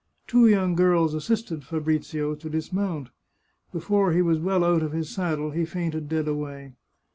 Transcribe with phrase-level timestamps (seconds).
[0.25, 3.09] Two young girls assisted Fa brizio to dismount.
[3.71, 6.73] Before he was well out of his saddle he fainted dead away.